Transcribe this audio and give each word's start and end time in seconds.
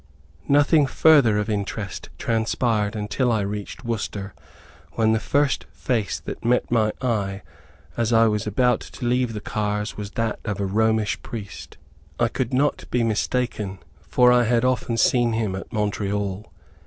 Nothing 0.47 0.87
further 0.87 1.37
of 1.37 1.47
interest 1.47 2.09
transpired 2.17 2.95
until 2.95 3.31
I 3.31 3.41
reached 3.41 3.85
Worcester, 3.85 4.33
when 4.93 5.11
the 5.11 5.19
first 5.19 5.65
face 5.71 6.19
that 6.21 6.43
met 6.43 6.71
my 6.71 6.91
eye 7.03 7.43
as 7.95 8.11
I 8.11 8.25
was 8.27 8.47
about 8.47 8.79
to 8.79 9.05
leave 9.05 9.33
the 9.33 9.39
cars 9.41 9.97
was 9.97 10.09
that 10.13 10.39
of 10.43 10.59
a 10.59 10.65
Romish 10.65 11.21
priest. 11.21 11.77
I 12.19 12.29
could 12.29 12.51
not 12.51 12.89
be 12.89 13.03
mistaken, 13.03 13.77
for 14.07 14.31
I 14.31 14.45
had 14.45 14.65
often 14.65 14.97
seen 14.97 15.33
him 15.33 15.55
at 15.55 15.71
Montreal. 15.71 16.51